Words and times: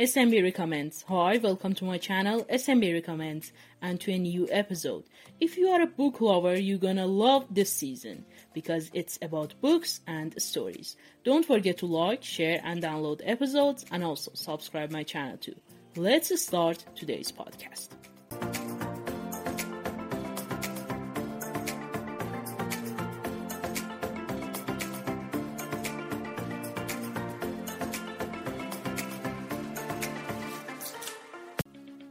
SMB 0.00 0.42
Recommends. 0.42 1.02
Hi, 1.08 1.36
welcome 1.36 1.74
to 1.74 1.84
my 1.84 1.98
channel, 1.98 2.44
SMB 2.44 2.94
Recommends, 2.94 3.52
and 3.82 4.00
to 4.00 4.10
a 4.10 4.18
new 4.18 4.48
episode. 4.50 5.04
If 5.40 5.58
you 5.58 5.68
are 5.68 5.82
a 5.82 5.86
book 5.86 6.22
lover, 6.22 6.56
you're 6.56 6.78
gonna 6.78 7.06
love 7.06 7.44
this 7.50 7.70
season 7.70 8.24
because 8.54 8.90
it's 8.94 9.18
about 9.20 9.60
books 9.60 10.00
and 10.06 10.40
stories. 10.40 10.96
Don't 11.22 11.44
forget 11.44 11.76
to 11.78 11.86
like, 11.86 12.24
share, 12.24 12.62
and 12.64 12.82
download 12.82 13.20
episodes, 13.26 13.84
and 13.90 14.02
also 14.02 14.30
subscribe 14.32 14.90
my 14.90 15.02
channel 15.02 15.36
too. 15.36 15.56
Let's 15.96 16.40
start 16.40 16.82
today's 16.96 17.30
podcast. 17.30 17.99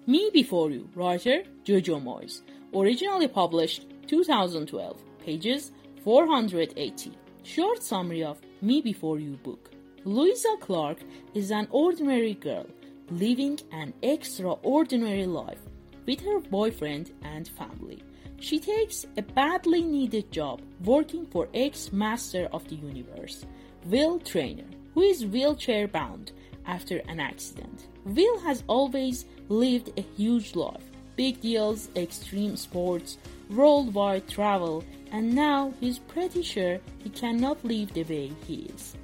Me 0.10 0.32
Before 0.34 0.72
You, 0.72 0.90
writer 0.96 1.44
Jojo 1.64 2.02
Moyes. 2.02 2.42
Originally 2.74 3.28
published 3.28 3.86
2012, 4.08 4.98
pages 5.24 5.72
480. 6.04 7.12
Short 7.44 7.84
summary 7.84 8.24
of 8.24 8.42
Me 8.60 8.82
Before 8.82 9.20
You 9.20 9.38
book. 9.44 9.70
Louisa 10.06 10.56
Clark 10.62 10.98
is 11.36 11.52
an 11.52 11.68
ordinary 11.70 12.34
girl 12.34 12.66
living 13.12 13.60
an 13.72 13.94
extraordinary 14.02 15.28
life 15.28 15.62
with 16.08 16.22
her 16.22 16.40
boyfriend 16.40 17.12
and 17.22 17.48
family. 17.48 18.02
She 18.40 18.58
takes 18.58 19.06
a 19.16 19.22
badly 19.22 19.84
needed 19.84 20.32
job 20.32 20.64
working 20.84 21.28
for 21.28 21.50
ex-master 21.54 22.50
of 22.52 22.68
the 22.68 22.78
universe, 22.78 23.46
Will 23.86 24.18
Traynor, 24.18 24.72
who 24.96 25.02
is 25.02 25.28
wheelchair 25.28 25.88
bound 25.88 26.32
after 26.70 26.98
an 27.08 27.20
accident. 27.20 27.88
Will 28.06 28.40
has 28.42 28.64
always 28.68 29.26
lived 29.50 29.90
a 29.98 30.06
huge 30.16 30.56
life 30.56 30.86
big 31.16 31.42
deals, 31.42 31.90
extreme 31.98 32.56
sports, 32.56 33.18
worldwide 33.50 34.26
travel, 34.30 34.82
and 35.12 35.36
now 35.36 35.74
he's 35.82 36.00
pretty 36.00 36.42
sure 36.42 36.80
he 37.04 37.10
cannot 37.10 37.62
live 37.66 37.92
the 37.94 38.04
way 38.04 38.32
he 38.48 38.72
is. 38.74 38.96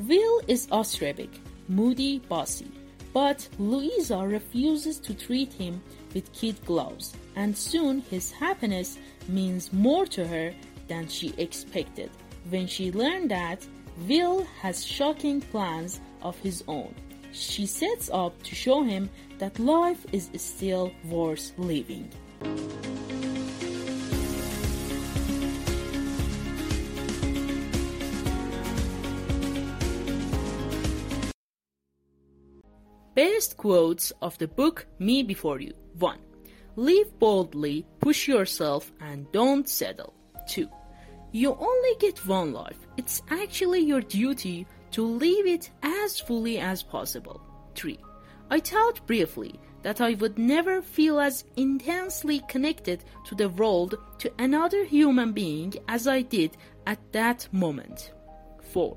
Will 0.00 0.42
is 0.48 0.66
Austrabic, 0.66 1.30
moody, 1.68 2.18
bossy, 2.28 2.70
but 3.14 3.48
Louisa 3.58 4.18
refuses 4.18 4.98
to 4.98 5.14
treat 5.14 5.50
him 5.50 5.80
with 6.12 6.30
kid 6.34 6.62
gloves, 6.66 7.16
and 7.36 7.56
soon 7.56 8.02
his 8.10 8.30
happiness 8.30 8.98
means 9.28 9.72
more 9.72 10.04
to 10.08 10.26
her 10.26 10.52
than 10.88 11.08
she 11.08 11.32
expected 11.38 12.10
when 12.50 12.66
she 12.66 12.92
learned 12.92 13.30
that 13.30 13.66
Will 14.08 14.44
has 14.60 14.84
shocking 14.84 15.40
plans 15.40 16.00
of 16.22 16.38
his 16.38 16.64
own 16.68 16.94
she 17.32 17.66
sets 17.66 18.10
up 18.12 18.42
to 18.42 18.54
show 18.54 18.82
him 18.82 19.08
that 19.38 19.58
life 19.58 20.04
is 20.12 20.30
still 20.36 20.92
worth 21.04 21.52
living. 21.56 22.10
Best 33.14 33.56
quotes 33.56 34.12
of 34.22 34.38
the 34.38 34.48
book 34.48 34.86
Me 34.98 35.22
Before 35.22 35.60
You 35.60 35.74
1. 35.98 36.18
Live 36.76 37.18
boldly, 37.18 37.86
push 38.00 38.28
yourself, 38.28 38.90
and 39.00 39.30
don't 39.32 39.68
settle. 39.68 40.14
2. 40.48 40.68
You 41.32 41.56
only 41.58 41.94
get 42.00 42.26
one 42.26 42.52
life. 42.52 42.86
It's 42.96 43.22
actually 43.30 43.80
your 43.80 44.00
duty 44.00 44.66
to 44.92 45.04
live 45.04 45.46
it 45.46 45.70
as 45.82 46.18
fully 46.18 46.58
as 46.58 46.82
possible. 46.82 47.40
3. 47.76 47.98
I 48.50 48.58
thought 48.58 49.06
briefly 49.06 49.60
that 49.82 50.00
I 50.00 50.14
would 50.14 50.38
never 50.38 50.82
feel 50.82 51.20
as 51.20 51.44
intensely 51.56 52.40
connected 52.48 53.04
to 53.26 53.36
the 53.36 53.48
world, 53.48 53.94
to 54.18 54.32
another 54.38 54.84
human 54.84 55.32
being, 55.32 55.74
as 55.86 56.08
I 56.08 56.22
did 56.22 56.56
at 56.86 56.98
that 57.12 57.48
moment. 57.52 58.12
4. 58.72 58.96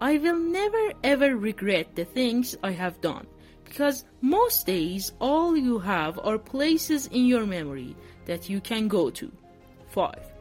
I 0.00 0.16
will 0.16 0.38
never 0.38 0.92
ever 1.04 1.36
regret 1.36 1.94
the 1.94 2.06
things 2.06 2.56
I 2.62 2.70
have 2.70 3.00
done, 3.02 3.26
because 3.64 4.06
most 4.22 4.66
days 4.66 5.12
all 5.20 5.54
you 5.54 5.78
have 5.78 6.18
are 6.18 6.38
places 6.38 7.06
in 7.08 7.26
your 7.26 7.44
memory 7.44 7.94
that 8.24 8.48
you 8.48 8.60
can 8.60 8.88
go 8.88 9.10
to. 9.10 9.30
5. 9.90 10.33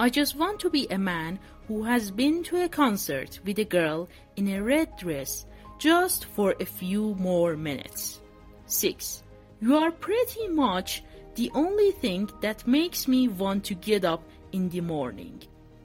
I 0.00 0.08
just 0.08 0.36
want 0.36 0.60
to 0.60 0.70
be 0.70 0.86
a 0.90 0.98
man 0.98 1.40
who 1.66 1.82
has 1.82 2.12
been 2.12 2.44
to 2.44 2.62
a 2.62 2.68
concert 2.68 3.40
with 3.44 3.58
a 3.58 3.64
girl 3.64 4.08
in 4.36 4.48
a 4.48 4.62
red 4.62 4.96
dress 4.96 5.44
just 5.78 6.26
for 6.26 6.54
a 6.60 6.64
few 6.64 7.16
more 7.16 7.56
minutes. 7.56 8.20
6. 8.66 9.24
You 9.60 9.76
are 9.76 9.90
pretty 9.90 10.46
much 10.46 11.02
the 11.34 11.50
only 11.52 11.90
thing 11.90 12.30
that 12.42 12.66
makes 12.66 13.08
me 13.08 13.26
want 13.26 13.64
to 13.64 13.74
get 13.74 14.04
up 14.04 14.22
in 14.52 14.68
the 14.68 14.82
morning. 14.82 15.42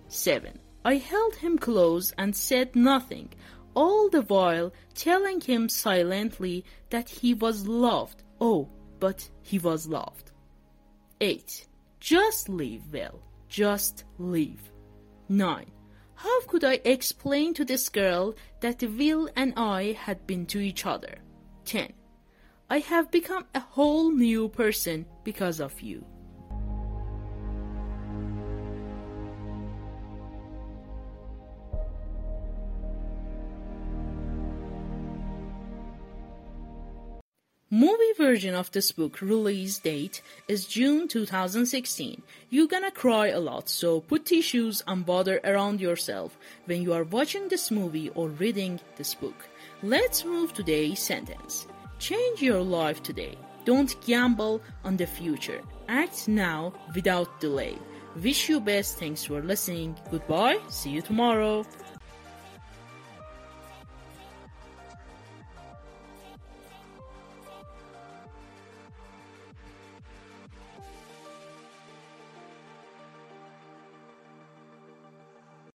7. 0.10 0.60
I 0.86 0.98
held 0.98 1.36
him 1.36 1.58
close 1.58 2.14
and 2.20 2.36
said 2.36 2.76
nothing, 2.76 3.30
all 3.74 4.10
the 4.10 4.22
while 4.22 4.72
telling 4.94 5.42
him 5.42 5.68
silently 5.70 6.66
that 6.92 7.10
he 7.10 7.34
was 7.34 7.68
loved. 7.68 8.22
Oh, 8.40 8.70
but 9.00 9.28
he 9.42 9.58
was 9.58 9.88
loved. 9.88 10.32
8. 11.20 11.68
Just 12.00 12.48
leave, 12.48 12.84
well, 12.92 13.20
just 13.54 14.06
leave. 14.18 14.72
9. 15.30 15.72
How 16.16 16.42
could 16.48 16.64
I 16.64 16.80
explain 16.84 17.54
to 17.54 17.64
this 17.64 17.88
girl 17.88 18.34
that 18.62 18.82
Will 18.82 19.30
and 19.36 19.54
I 19.56 19.92
had 19.92 20.26
been 20.26 20.48
to 20.48 20.60
each 20.60 20.88
other? 20.88 21.20
10. 21.66 21.94
I 22.72 22.80
have 22.80 23.12
become 23.12 23.46
a 23.54 23.60
whole 23.60 24.12
new 24.12 24.50
person 24.50 25.06
because 25.24 25.60
of 25.60 25.80
you. 25.82 26.04
Movie 37.74 38.14
version 38.16 38.54
of 38.54 38.70
this 38.70 38.92
book 38.92 39.20
release 39.20 39.80
date 39.80 40.22
is 40.48 40.68
June 40.68 41.08
2016. 41.08 42.22
You're 42.52 42.68
gonna 42.68 42.92
cry 42.92 43.30
a 43.30 43.40
lot, 43.40 43.68
so 43.68 44.00
put 44.00 44.28
tissues 44.28 44.84
and 44.86 45.08
water 45.08 45.40
around 45.44 45.82
yourself 45.82 46.38
when 46.66 46.84
you 46.84 46.94
are 46.94 47.04
watching 47.04 47.48
this 47.48 47.72
movie 47.72 48.12
or 48.12 48.28
reading 48.30 48.80
this 48.98 49.16
book. 49.16 49.50
Let's 49.82 50.24
move 50.24 50.54
today's 50.54 51.00
sentence. 51.00 51.66
Change 51.98 52.44
your 52.44 52.62
life 52.62 53.02
today. 53.02 53.36
Don't 53.66 54.00
gamble 54.06 54.62
on 54.84 54.96
the 54.96 55.08
future. 55.08 55.64
Act 55.90 56.28
now 56.28 56.74
without 56.94 57.42
delay. 57.42 57.76
Wish 58.22 58.50
you 58.50 58.60
best. 58.60 59.00
Thanks 59.00 59.24
for 59.24 59.42
listening. 59.42 59.98
Goodbye. 60.12 60.60
See 60.70 60.92
you 60.92 61.02
tomorrow. 61.02 61.66